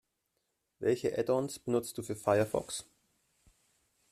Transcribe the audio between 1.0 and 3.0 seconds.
Add-ons nutzt du für Firefox?